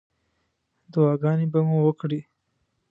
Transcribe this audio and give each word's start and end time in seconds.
دعاګانې 0.91 1.47
به 1.51 1.59
مو 1.67 1.77
وکړې. 1.85 2.19